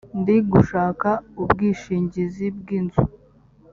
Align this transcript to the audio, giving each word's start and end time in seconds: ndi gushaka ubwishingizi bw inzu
ndi 0.19 0.35
gushaka 0.51 1.09
ubwishingizi 1.41 2.45
bw 2.57 2.67
inzu 2.77 3.03